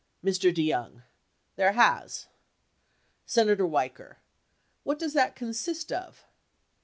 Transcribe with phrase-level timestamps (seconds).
[0.25, 0.51] Mr.
[0.51, 1.03] DeYoung.
[1.57, 2.25] There has.
[3.27, 4.15] Senator Weicker.
[4.81, 6.25] What does that consist of